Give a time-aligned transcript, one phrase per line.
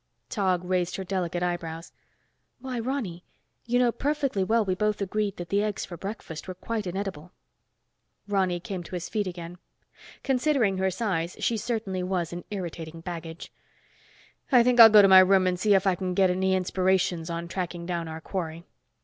[0.29, 1.91] Tog raised her delicate eyebrows.
[2.59, 3.23] "Why, Ronny.
[3.67, 7.33] You know perfectly well we both agreed that the eggs for breakfast were quite inedible."
[8.27, 9.59] Ronny came to his feet again.
[10.23, 13.53] Considering her size, she certainly was an irritating baggage.
[14.51, 17.29] "I think I'll go to my room and see if I can get any inspirations
[17.29, 18.63] on tracking down our quarry."